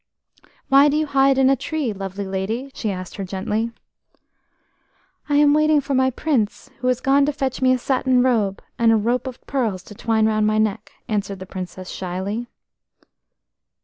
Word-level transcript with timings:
"Why 0.67 0.89
do 0.89 0.97
you 0.97 1.05
hide 1.05 1.37
in 1.37 1.47
a 1.47 1.55
tree, 1.55 1.93
lovely 1.93 2.25
lady?" 2.25 2.71
she 2.73 2.89
asked 2.89 3.17
her 3.17 3.23
gently. 3.23 3.71
"I 5.29 5.35
am 5.35 5.53
waiting 5.53 5.79
for 5.79 5.93
my 5.93 6.09
Prince, 6.09 6.71
who 6.79 6.87
has 6.87 6.99
gone 7.01 7.23
to 7.27 7.31
fetch 7.31 7.61
me 7.61 7.71
a 7.71 7.77
satin 7.77 8.23
robe, 8.23 8.63
and 8.79 8.91
a 8.91 8.95
rope 8.97 9.27
of 9.27 9.45
pearls 9.45 9.83
to 9.83 9.93
twine 9.93 10.25
round 10.25 10.47
my 10.47 10.57
neck," 10.57 10.91
answered 11.07 11.37
the 11.37 11.45
Princess 11.45 11.89
shyly. 11.89 12.47